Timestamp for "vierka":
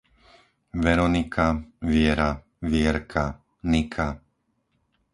2.71-3.27